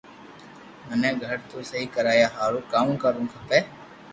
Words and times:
مني 0.87 1.09
گھر 1.23 1.37
نو 1.49 1.57
سھي 1.69 1.81
ڪرايا 1.95 2.27
ھارون 2.35 2.63
ڪاو 2.71 2.89
ڪروُ 3.03 3.23
کپي 3.31 3.59